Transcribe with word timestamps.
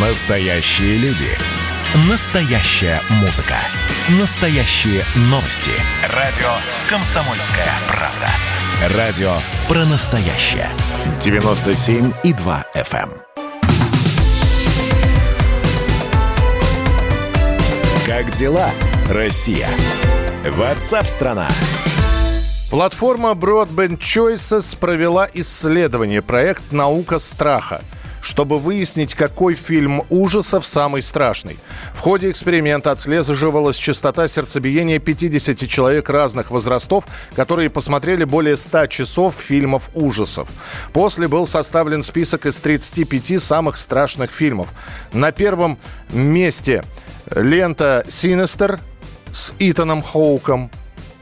Настоящие 0.00 0.96
люди. 0.98 1.26
Настоящая 2.08 3.00
музыка. 3.20 3.56
Настоящие 4.20 5.02
новости. 5.22 5.72
Радио 6.14 6.46
«Комсомольская 6.88 7.66
правда». 7.88 8.96
Радио 8.96 9.32
про 9.66 9.84
настоящее. 9.86 10.68
97,2 11.18 12.64
FM. 12.76 13.10
эм. 13.10 13.22
Как 18.06 18.30
дела, 18.30 18.70
Россия? 19.10 19.68
Ватсап-страна! 20.44 21.48
Платформа 22.70 23.30
Broadband 23.30 23.98
Choices 23.98 24.78
провела 24.78 25.28
исследование, 25.34 26.22
проект 26.22 26.70
«Наука 26.70 27.18
страха», 27.18 27.82
чтобы 28.20 28.58
выяснить, 28.58 29.14
какой 29.14 29.54
фильм 29.54 30.02
ужасов 30.10 30.66
самый 30.66 31.02
страшный. 31.02 31.58
В 31.94 32.00
ходе 32.00 32.30
эксперимента 32.30 32.90
отслеживалась 32.90 33.76
частота 33.76 34.28
сердцебиения 34.28 34.98
50 34.98 35.68
человек 35.68 36.08
разных 36.10 36.50
возрастов, 36.50 37.04
которые 37.34 37.70
посмотрели 37.70 38.24
более 38.24 38.56
100 38.56 38.86
часов 38.86 39.34
фильмов 39.36 39.90
ужасов. 39.94 40.48
После 40.92 41.28
был 41.28 41.46
составлен 41.46 42.02
список 42.02 42.46
из 42.46 42.58
35 42.60 43.40
самых 43.40 43.76
страшных 43.76 44.30
фильмов. 44.30 44.68
На 45.12 45.32
первом 45.32 45.78
месте 46.10 46.84
лента 47.34 48.04
«Синестер» 48.08 48.80
с 49.32 49.54
Итаном 49.58 50.02
Хоуком. 50.02 50.70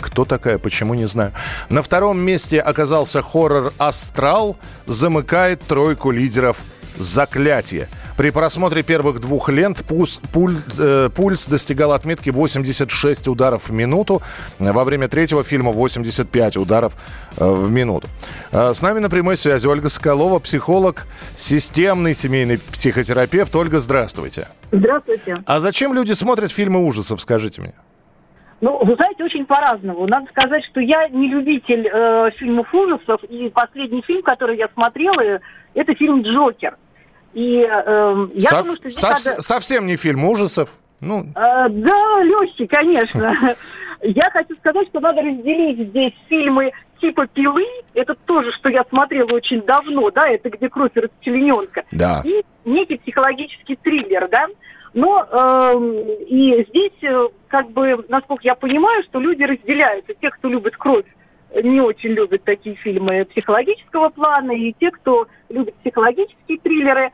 Кто 0.01 0.24
такая, 0.24 0.59
почему 0.59 0.95
не 0.95 1.06
знаю. 1.06 1.32
На 1.68 1.82
втором 1.82 2.18
месте 2.18 2.60
оказался 2.60 3.23
хоррор 3.23 3.73
«Астрал», 3.78 4.56
замыкает 4.87 5.62
тройку 5.62 6.10
лидеров 6.10 6.59
«Заклятие». 6.96 7.88
При 8.16 8.30
просмотре 8.30 8.82
первых 8.82 9.20
двух 9.20 9.50
лент 9.50 9.84
пульс, 9.84 10.20
пуль- 10.32 10.56
э, 10.78 11.10
пульс 11.14 11.46
достигал 11.46 11.93
отметки 11.93 12.30
86 12.30 13.29
ударов 13.29 13.68
в 13.68 13.73
минуту. 13.73 14.23
Во 14.59 14.84
время 14.84 15.06
третьего 15.09 15.45
фильма 15.45 15.71
85 15.73 16.56
ударов 16.56 16.95
э, 17.37 17.45
в 17.45 17.71
минуту. 17.71 18.09
Э, 18.52 18.73
С 18.73 18.80
нами 18.80 19.01
на 19.01 19.10
прямой 19.10 19.37
связи 19.37 19.66
Ольга 19.66 19.90
Соколова, 19.90 20.38
психолог, 20.38 21.06
системный 21.37 22.15
семейный 22.15 22.59
психотерапевт. 22.59 23.54
Ольга, 23.54 23.80
здравствуйте. 23.80 24.49
Здравствуйте. 24.73 25.43
А 25.45 25.60
зачем 25.60 25.93
люди 25.93 26.12
смотрят 26.12 26.51
фильмы 26.51 26.84
ужасов, 26.87 27.21
скажите 27.21 27.60
мне? 27.60 27.74
Ну, 28.62 28.82
вы 28.82 28.95
знаете, 28.95 29.23
очень 29.23 29.45
по-разному. 29.45 30.06
Надо 30.06 30.26
сказать, 30.30 30.65
что 30.65 30.80
я 30.80 31.06
не 31.09 31.28
любитель 31.28 31.87
э, 31.93 32.30
фильмов 32.38 32.73
ужасов, 32.73 33.23
и 33.24 33.51
последний 33.51 34.01
фильм, 34.01 34.23
который 34.23 34.56
я 34.56 34.68
смотрела, 34.73 35.40
это 35.74 35.95
фильм 35.95 36.23
«Джокер». 36.23 36.78
И 37.37 37.68
э, 37.70 38.29
я 38.34 38.48
Со- 38.48 38.59
думаю, 38.62 38.76
что 38.76 38.88
здесь 38.88 38.98
сов- 38.98 39.26
надо... 39.26 39.42
Совсем 39.42 39.87
не 39.87 39.96
фильм 39.96 40.24
ужасов. 40.24 40.70
Ну, 41.02 41.26
Э, 41.34 41.68
да, 41.68 42.23
легкий, 42.23 42.66
конечно. 42.66 43.54
Я 44.02 44.30
хочу 44.30 44.56
сказать, 44.56 44.88
что 44.88 45.01
надо 45.01 45.20
разделить 45.20 45.90
здесь 45.90 46.15
фильмы 46.30 46.73
типа 46.98 47.26
«Пилы», 47.26 47.66
это 47.93 48.15
тоже, 48.15 48.52
что 48.52 48.70
я 48.70 48.84
смотрела 48.88 49.28
очень 49.32 49.60
давно, 49.62 50.10
да, 50.10 50.28
это 50.28 50.48
где 50.48 50.70
кровь 50.70 50.93
расчлененка, 50.95 51.84
да. 51.93 52.23
и 52.24 52.43
некий 52.65 52.96
психологический 52.96 53.76
триллер, 53.76 54.28
да. 54.28 54.46
Но 54.95 55.26
эм, 55.30 55.93
и 56.26 56.65
здесь, 56.71 57.02
э, 57.02 57.28
как 57.48 57.71
бы, 57.71 58.02
насколько 58.09 58.45
я 58.45 58.54
понимаю, 58.54 59.02
что 59.02 59.21
люди 59.21 59.43
разделяются. 59.43 60.15
Те, 60.15 60.30
кто 60.30 60.48
любит 60.48 60.74
кровь, 60.78 61.04
э, 61.50 61.60
не 61.60 61.82
очень 61.82 62.10
любят 62.10 62.45
такие 62.45 62.76
фильмы 62.76 63.26
психологического 63.26 64.09
плана, 64.09 64.53
и 64.53 64.72
те, 64.81 64.91
кто 64.91 65.26
любит 65.50 65.75
психологические 65.76 66.59
триллеры, 66.59 67.06
э, 67.06 67.10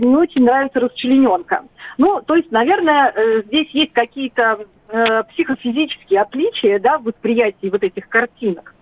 не 0.00 0.16
очень 0.16 0.44
нравится 0.44 0.80
расчлененка. 0.80 1.64
Ну, 1.98 2.22
то 2.24 2.34
есть, 2.36 2.50
наверное, 2.50 3.12
э, 3.14 3.42
здесь 3.46 3.68
есть 3.70 3.92
какие-то 3.92 4.66
э, 4.88 5.22
психофизические 5.24 6.22
отличия, 6.22 6.78
да, 6.78 6.98
в 6.98 7.04
восприятии 7.04 7.68
вот 7.68 7.82
этих 7.82 8.08
картинок. 8.08 8.74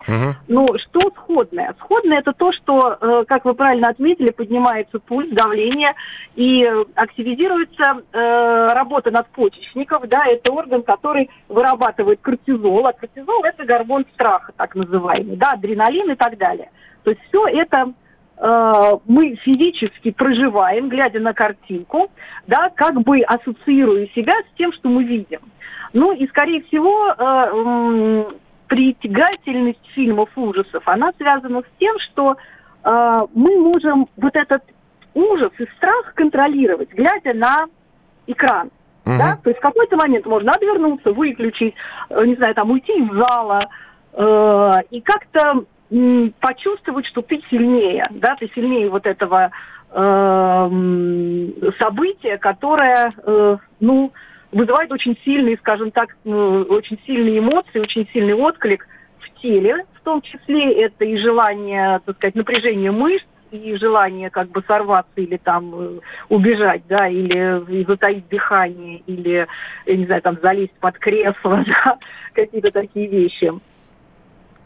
Ну, 0.46 0.68
что 0.78 1.10
сходное? 1.16 1.74
Сходное 1.80 2.18
это 2.18 2.32
то, 2.32 2.52
что, 2.52 2.96
э, 3.00 3.24
как 3.26 3.44
вы 3.44 3.54
правильно 3.54 3.88
отметили, 3.88 4.30
поднимается 4.30 5.00
пульс, 5.00 5.30
давление 5.30 5.94
и 6.36 6.64
активизируется 6.94 8.02
э, 8.12 8.72
работа 8.72 9.10
надпочечников, 9.10 10.06
да, 10.08 10.24
это 10.26 10.52
орган, 10.52 10.82
который 10.82 11.30
вырабатывает 11.48 12.20
кортизол, 12.20 12.86
а 12.86 12.92
кортизол 12.92 13.42
это 13.42 13.64
гормон 13.64 14.06
страха, 14.14 14.52
так 14.56 14.76
называемый, 14.76 15.36
да, 15.36 15.52
адреналин 15.52 16.12
и 16.12 16.14
так 16.14 16.38
далее. 16.38 16.70
То 17.02 17.10
есть 17.10 17.22
все 17.28 17.46
это 17.48 17.92
мы 18.38 19.36
физически 19.36 20.10
проживаем, 20.10 20.90
глядя 20.90 21.20
на 21.20 21.32
картинку, 21.32 22.10
да, 22.46 22.68
как 22.68 23.00
бы 23.00 23.20
ассоциируя 23.20 24.06
себя 24.08 24.34
с 24.34 24.58
тем, 24.58 24.72
что 24.74 24.90
мы 24.90 25.04
видим. 25.04 25.40
Ну 25.92 26.12
и, 26.12 26.26
скорее 26.28 26.62
всего, 26.64 27.14
э, 27.16 28.32
притягательность 28.68 29.86
фильмов 29.94 30.28
ужасов, 30.36 30.82
она 30.86 31.12
связана 31.16 31.60
с 31.60 31.78
тем, 31.78 31.98
что 32.00 32.36
э, 32.84 33.26
мы 33.34 33.58
можем 33.58 34.08
вот 34.16 34.36
этот 34.36 34.62
ужас 35.14 35.52
и 35.58 35.66
страх 35.76 36.12
контролировать, 36.14 36.90
глядя 36.90 37.32
на 37.32 37.66
экран. 38.26 38.70
Мгм. 39.04 39.18
Да? 39.18 39.38
То 39.42 39.50
есть 39.50 39.58
в 39.58 39.62
какой-то 39.62 39.96
момент 39.96 40.26
можно 40.26 40.52
отвернуться, 40.52 41.12
выключить, 41.12 41.74
э, 42.10 42.26
не 42.26 42.34
знаю, 42.34 42.54
там 42.54 42.70
уйти 42.70 42.92
из 42.92 43.10
зала 43.12 43.66
э, 44.12 44.80
и 44.90 45.00
как-то 45.00 45.64
почувствовать, 46.40 47.06
что 47.06 47.22
ты 47.22 47.40
сильнее, 47.50 48.06
да, 48.10 48.36
ты 48.36 48.50
сильнее 48.54 48.90
вот 48.90 49.06
этого 49.06 49.50
э, 49.92 50.00
м, 50.00 51.52
события, 51.78 52.38
которое, 52.38 53.12
э, 53.24 53.56
ну, 53.80 54.12
вызывает 54.52 54.90
очень 54.90 55.16
сильные, 55.24 55.56
скажем 55.58 55.90
так, 55.90 56.16
ну, 56.24 56.62
очень 56.62 56.98
сильные 57.06 57.38
эмоции, 57.38 57.78
очень 57.78 58.08
сильный 58.12 58.34
отклик 58.34 58.86
в 59.20 59.40
теле, 59.40 59.84
в 59.94 60.00
том 60.00 60.22
числе 60.22 60.72
это 60.82 61.04
и 61.04 61.16
желание, 61.16 62.00
так 62.04 62.16
сказать, 62.16 62.34
напряжение 62.34 62.90
мышц, 62.90 63.26
и 63.52 63.76
желание 63.76 64.28
как 64.30 64.48
бы 64.48 64.62
сорваться 64.66 65.12
или 65.16 65.36
там 65.36 65.72
э, 65.74 66.00
убежать, 66.28 66.82
да, 66.88 67.08
или 67.08 67.84
затаить 67.84 68.28
дыхание, 68.28 68.98
или, 69.06 69.46
я 69.86 69.96
не 69.96 70.04
знаю, 70.04 70.22
там 70.22 70.38
залезть 70.42 70.74
под 70.80 70.98
кресло, 70.98 71.64
да, 71.84 71.98
какие-то 72.34 72.72
такие 72.72 73.06
вещи. 73.06 73.52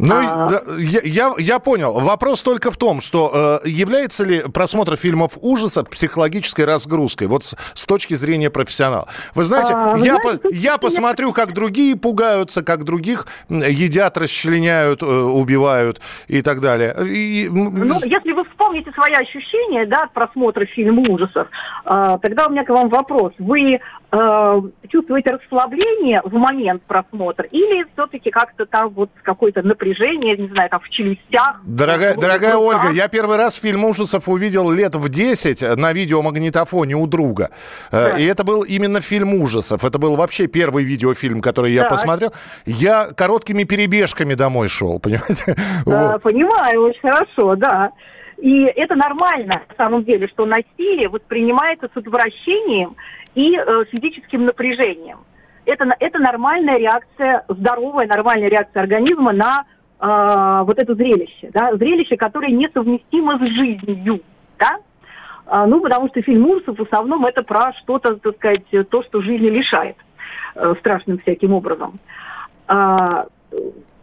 Ну, 0.02 0.14
А. 0.16 0.48
да, 0.48 0.62
я, 0.78 1.00
я, 1.04 1.34
я 1.38 1.58
понял. 1.58 1.92
Вопрос 2.00 2.42
только 2.42 2.70
в 2.70 2.76
том, 2.78 3.00
что 3.02 3.60
э, 3.64 3.68
является 3.68 4.24
ли 4.24 4.40
просмотр 4.40 4.96
фильмов 4.96 5.32
ужасов 5.40 5.90
психологической 5.90 6.64
разгрузкой, 6.64 7.26
вот 7.26 7.44
с, 7.44 7.54
с 7.74 7.84
точки 7.84 8.14
зрения 8.14 8.48
профессионала. 8.50 9.08
Вы 9.34 9.44
знаете, 9.44 9.74
А, 9.74 9.96
вы 9.96 10.06
я, 10.06 10.16
знаете, 10.16 10.38
по- 10.38 10.48
я 10.48 10.78
посмотрю, 10.78 11.32
как 11.32 11.52
другие 11.52 11.96
пугаются, 11.96 12.62
как 12.62 12.84
других 12.84 13.26
едят, 13.50 14.16
расчленяют, 14.16 15.02
э, 15.02 15.06
убивают 15.06 16.00
и 16.28 16.40
так 16.40 16.60
далее. 16.60 16.96
И, 17.06 17.48
Ну, 17.50 17.94
если 18.04 18.32
вы 18.32 18.44
вспомните 18.70 18.92
свои 18.92 19.14
ощущения, 19.14 19.84
да, 19.86 20.04
от 20.04 20.12
просмотра 20.12 20.64
фильма 20.64 21.02
ужасов, 21.10 21.48
э, 21.84 22.18
тогда 22.22 22.46
у 22.46 22.50
меня 22.50 22.64
к 22.64 22.68
вам 22.68 22.88
вопрос. 22.88 23.32
Вы 23.38 23.80
э, 24.12 24.60
чувствуете 24.88 25.30
расслабление 25.30 26.20
в 26.24 26.32
момент 26.34 26.82
просмотра 26.82 27.46
или 27.50 27.84
все-таки 27.92 28.30
как-то 28.30 28.66
там 28.66 28.90
вот 28.90 29.10
какое-то 29.22 29.62
напряжение, 29.62 30.36
не 30.36 30.48
знаю, 30.48 30.70
там 30.70 30.80
в 30.80 30.88
челюстях? 30.88 31.60
Дорогая, 31.64 32.14
в 32.14 32.18
дорогая? 32.18 32.56
Ольга, 32.56 32.90
я 32.92 33.08
первый 33.08 33.36
раз 33.36 33.56
фильм 33.56 33.84
ужасов 33.84 34.28
увидел 34.28 34.70
лет 34.70 34.94
в 34.94 35.08
10 35.08 35.76
на 35.76 35.92
видеомагнитофоне 35.92 36.94
у 36.94 37.06
друга. 37.06 37.50
Э, 37.90 38.10
Да. 38.12 38.18
И 38.18 38.24
это 38.24 38.44
был 38.44 38.62
именно 38.62 39.00
фильм 39.00 39.34
ужасов. 39.34 39.84
Это 39.84 39.98
был 39.98 40.14
вообще 40.16 40.46
первый 40.46 40.84
видеофильм, 40.84 41.40
который 41.40 41.72
я 41.72 41.82
Так. 41.82 41.90
посмотрел. 41.90 42.32
Я 42.66 43.08
короткими 43.16 43.64
перебежками 43.64 44.34
домой 44.34 44.68
шел, 44.68 44.98
понимаете? 45.02 45.54
Э, 45.86 46.12
Вот. 46.12 46.22
Понимаю, 46.22 46.82
очень 46.82 47.00
хорошо, 47.00 47.56
да. 47.56 47.90
И 48.40 48.62
это 48.64 48.94
нормально, 48.96 49.62
на 49.68 49.74
самом 49.76 50.04
деле, 50.04 50.26
что 50.28 50.46
насилие 50.46 51.08
воспринимается 51.08 51.88
с 51.92 51.96
отвращением 51.96 52.96
и 53.34 53.56
э, 53.56 53.84
физическим 53.90 54.46
напряжением. 54.46 55.18
Это, 55.66 55.94
это 56.00 56.18
нормальная 56.18 56.78
реакция, 56.78 57.44
здоровая 57.48 58.06
нормальная 58.06 58.48
реакция 58.48 58.82
организма 58.82 59.32
на 59.32 59.64
э, 60.00 60.64
вот 60.64 60.78
это 60.78 60.94
зрелище. 60.94 61.50
Да? 61.52 61.76
Зрелище, 61.76 62.16
которое 62.16 62.50
несовместимо 62.50 63.38
с 63.38 63.42
жизнью. 63.42 64.20
Да? 64.58 64.78
А, 65.46 65.66
ну, 65.66 65.80
потому 65.80 66.08
что 66.08 66.22
фильм 66.22 66.46
ужасов 66.46 66.78
в 66.78 66.82
основном 66.82 67.26
это 67.26 67.42
про 67.42 67.72
что-то, 67.74 68.14
так 68.16 68.36
сказать, 68.36 68.62
то, 68.88 69.02
что 69.02 69.20
жизни 69.20 69.48
лишает 69.48 69.96
э, 70.54 70.74
страшным 70.78 71.18
всяким 71.18 71.52
образом. 71.52 71.98
А, 72.68 73.26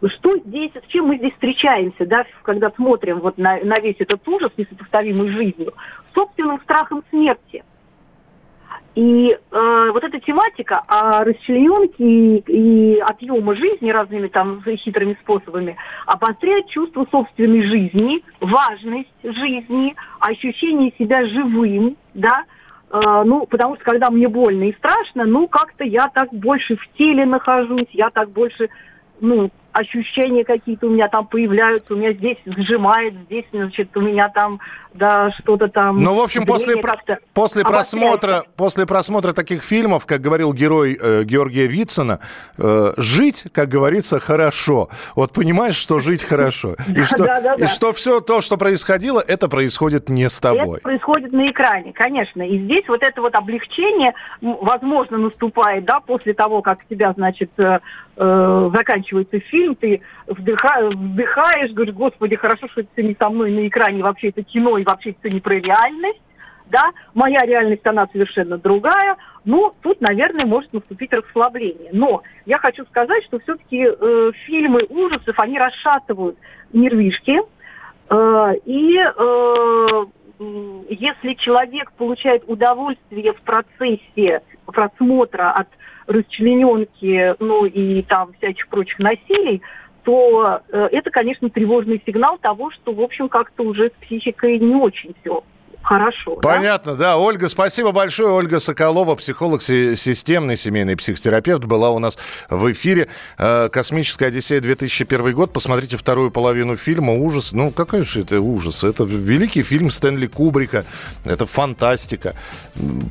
что 0.06 0.36
здесь, 0.38 0.72
с 0.72 0.86
чем 0.88 1.06
мы 1.06 1.18
здесь 1.18 1.32
встречаемся, 1.32 2.06
да, 2.06 2.24
когда 2.42 2.70
смотрим 2.70 3.20
вот 3.20 3.38
на, 3.38 3.58
на 3.62 3.78
весь 3.80 3.96
этот 3.98 4.26
ужас, 4.28 4.50
несопоставимый 4.56 5.28
жизнью, 5.30 5.74
собственным 6.14 6.60
страхом 6.60 7.02
смерти. 7.10 7.64
И 8.94 9.30
э, 9.30 9.90
вот 9.92 10.02
эта 10.02 10.18
тематика 10.18 10.82
о 10.88 11.22
расчлененке 11.22 12.04
и, 12.04 12.38
и 12.46 12.98
отъема 12.98 13.54
жизни 13.54 13.90
разными 13.90 14.26
там 14.26 14.62
хитрыми 14.62 15.16
способами 15.20 15.76
обостряет 16.06 16.68
чувство 16.68 17.06
собственной 17.10 17.62
жизни, 17.62 18.24
важность 18.40 19.08
жизни, 19.22 19.94
ощущение 20.18 20.92
себя 20.98 21.24
живым, 21.26 21.96
да, 22.14 22.44
Э, 22.90 23.22
ну, 23.24 23.46
потому 23.46 23.76
что 23.76 23.84
когда 23.84 24.10
мне 24.10 24.28
больно 24.28 24.64
и 24.64 24.74
страшно, 24.74 25.24
ну, 25.24 25.46
как-то 25.48 25.84
я 25.84 26.08
так 26.08 26.32
больше 26.32 26.76
в 26.76 26.88
теле 26.96 27.26
нахожусь, 27.26 27.88
я 27.92 28.10
так 28.10 28.30
больше, 28.30 28.70
ну, 29.20 29.50
ощущения 29.78 30.44
какие-то 30.44 30.86
у 30.86 30.90
меня 30.90 31.08
там 31.08 31.26
появляются, 31.26 31.94
у 31.94 31.96
меня 31.96 32.12
здесь 32.12 32.38
сжимает, 32.44 33.14
здесь, 33.26 33.44
значит, 33.52 33.96
у 33.96 34.00
меня 34.00 34.28
там, 34.28 34.60
да, 34.94 35.30
что-то 35.30 35.68
там... 35.68 36.02
Ну, 36.02 36.14
в 36.14 36.20
общем, 36.20 36.44
после, 36.44 36.76
после, 37.34 37.62
просмотра, 37.62 38.44
после 38.56 38.86
просмотра 38.86 39.32
таких 39.32 39.62
фильмов, 39.62 40.06
как 40.06 40.20
говорил 40.20 40.52
герой 40.52 40.98
э, 41.00 41.22
Георгия 41.24 41.66
Вицина, 41.66 42.20
э, 42.58 42.92
жить, 42.96 43.44
как 43.52 43.68
говорится, 43.68 44.18
хорошо. 44.18 44.88
Вот 45.14 45.32
понимаешь, 45.32 45.76
что 45.76 45.98
жить 46.00 46.24
хорошо. 46.24 46.74
И 46.88 47.66
что, 47.66 47.92
все 47.92 48.20
то, 48.20 48.40
что 48.40 48.56
происходило, 48.56 49.22
это 49.26 49.48
происходит 49.48 50.08
не 50.08 50.28
с 50.28 50.40
тобой. 50.40 50.78
Это 50.78 50.82
происходит 50.82 51.32
на 51.32 51.50
экране, 51.50 51.92
конечно. 51.92 52.42
И 52.42 52.58
здесь 52.58 52.84
вот 52.88 53.02
это 53.02 53.20
вот 53.20 53.34
облегчение, 53.34 54.14
возможно, 54.40 55.18
наступает, 55.18 55.84
да, 55.84 56.00
после 56.00 56.34
того, 56.34 56.62
как 56.62 56.84
тебя, 56.88 57.12
значит, 57.12 57.50
э, 57.58 57.78
э 58.16 58.70
заканчивается 58.72 59.38
фильм, 59.40 59.67
фильм, 59.68 59.74
ты 59.74 60.00
вдыха, 60.26 60.90
вдыхаешь, 60.90 61.72
говоришь, 61.72 61.94
господи, 61.94 62.36
хорошо, 62.36 62.68
что 62.68 62.82
это 62.82 63.02
не 63.02 63.16
со 63.18 63.28
мной 63.28 63.50
на 63.50 63.66
экране, 63.66 64.02
вообще 64.02 64.28
это 64.28 64.42
кино, 64.42 64.78
и 64.78 64.84
вообще 64.84 65.10
это 65.10 65.30
не 65.30 65.40
про 65.40 65.54
реальность, 65.54 66.20
да, 66.70 66.90
моя 67.14 67.46
реальность, 67.46 67.86
она 67.86 68.06
совершенно 68.12 68.58
другая, 68.58 69.16
ну, 69.44 69.72
тут, 69.80 70.00
наверное, 70.00 70.44
может 70.44 70.72
наступить 70.72 71.12
расслабление. 71.12 71.90
Но 71.92 72.22
я 72.44 72.58
хочу 72.58 72.84
сказать, 72.86 73.24
что 73.24 73.38
все-таки 73.40 73.86
э, 73.88 74.32
фильмы 74.46 74.84
ужасов, 74.88 75.38
они 75.38 75.58
расшатывают 75.58 76.36
нервишки, 76.72 77.40
э, 78.10 78.52
и 78.66 78.98
э, 78.98 80.04
если 80.38 81.34
человек 81.34 81.92
получает 81.92 82.44
удовольствие 82.46 83.32
в 83.32 83.40
процессе 83.42 84.42
просмотра 84.66 85.50
от 85.52 85.68
расчлененки, 86.06 87.34
ну 87.38 87.64
и 87.66 88.02
там 88.02 88.32
всяких 88.34 88.68
прочих 88.68 88.98
насилий, 88.98 89.62
то 90.04 90.62
э, 90.68 90.88
это, 90.92 91.10
конечно, 91.10 91.50
тревожный 91.50 92.02
сигнал 92.06 92.38
того, 92.38 92.70
что, 92.70 92.92
в 92.92 93.00
общем, 93.00 93.28
как-то 93.28 93.62
уже 93.62 93.88
с 93.88 94.04
психикой 94.04 94.58
не 94.58 94.74
очень 94.74 95.14
все 95.20 95.42
хорошо. 95.82 96.36
Понятно, 96.36 96.92
да? 96.92 96.98
да. 96.98 97.16
Ольга, 97.18 97.48
спасибо 97.48 97.92
большое. 97.92 98.30
Ольга 98.30 98.58
Соколова, 98.58 99.16
психолог, 99.16 99.62
системный 99.62 100.56
семейный 100.56 100.96
психотерапевт, 100.96 101.64
была 101.64 101.90
у 101.90 101.98
нас 101.98 102.18
в 102.50 102.70
эфире. 102.72 103.08
Э, 103.38 103.68
«Космическая 103.70 104.26
Одиссея» 104.26 104.60
2001 104.60 105.32
год. 105.34 105.52
Посмотрите 105.52 105.96
вторую 105.96 106.30
половину 106.30 106.76
фильма. 106.76 107.14
Ужас. 107.14 107.52
Ну, 107.52 107.70
какой 107.70 108.04
же 108.04 108.20
это 108.20 108.40
ужас? 108.40 108.84
Это 108.84 109.04
великий 109.04 109.62
фильм 109.62 109.90
Стэнли 109.90 110.26
Кубрика. 110.26 110.84
Это 111.24 111.46
фантастика. 111.46 112.34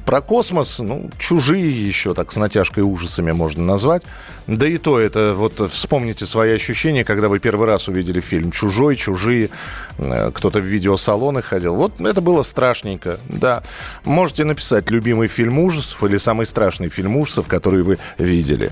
Про 0.05 0.21
космос, 0.21 0.79
ну, 0.79 1.09
чужие 1.17 1.87
еще, 1.87 2.13
так, 2.13 2.31
с 2.31 2.35
натяжкой 2.37 2.83
ужасами 2.83 3.31
можно 3.31 3.63
назвать. 3.63 4.03
Да 4.47 4.65
и 4.65 4.77
то 4.77 4.99
это, 4.99 5.33
вот 5.35 5.59
вспомните 5.71 6.25
свои 6.25 6.53
ощущения, 6.53 7.03
когда 7.03 7.27
вы 7.27 7.39
первый 7.39 7.67
раз 7.67 7.89
увидели 7.89 8.21
фильм 8.21 8.51
«Чужой», 8.51 8.95
«Чужие», 8.95 9.49
э, 9.97 10.31
кто-то 10.33 10.59
в 10.59 10.63
видеосалоны 10.63 11.41
ходил. 11.41 11.75
Вот 11.75 11.99
это 11.99 12.21
было 12.21 12.43
страшненько, 12.57 13.19
да. 13.29 13.61
Можете 14.03 14.43
написать 14.43 14.89
любимый 14.89 15.27
фильм 15.27 15.59
ужасов 15.59 16.03
или 16.03 16.17
самый 16.17 16.47
страшный 16.47 16.89
фильм 16.89 17.15
ужасов, 17.15 17.47
который 17.47 17.83
вы 17.83 17.99
видели. 18.17 18.65